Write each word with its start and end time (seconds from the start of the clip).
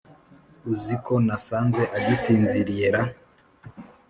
uziko 0.73 1.13
nasanze 1.27 1.83
agisinziriye 1.97 2.87
raaa 2.93 3.15